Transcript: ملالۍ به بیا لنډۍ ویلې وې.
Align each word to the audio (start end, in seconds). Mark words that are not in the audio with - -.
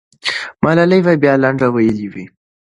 ملالۍ 0.63 1.01
به 1.05 1.13
بیا 1.21 1.33
لنډۍ 1.43 1.69
ویلې 1.71 2.07
وې. 2.13 2.25